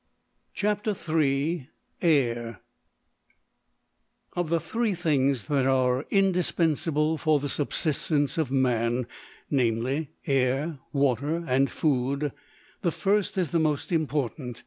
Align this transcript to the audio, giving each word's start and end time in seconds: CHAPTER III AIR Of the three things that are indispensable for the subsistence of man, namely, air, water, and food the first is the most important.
CHAPTER 0.55 0.95
III 1.07 1.69
AIR 2.01 2.59
Of 4.35 4.49
the 4.49 4.59
three 4.59 4.95
things 4.95 5.43
that 5.43 5.67
are 5.67 6.07
indispensable 6.09 7.19
for 7.19 7.37
the 7.39 7.47
subsistence 7.47 8.39
of 8.39 8.49
man, 8.49 9.05
namely, 9.51 10.09
air, 10.25 10.79
water, 10.91 11.43
and 11.47 11.69
food 11.69 12.31
the 12.81 12.91
first 12.91 13.37
is 13.37 13.51
the 13.51 13.59
most 13.59 13.91
important. 13.91 14.59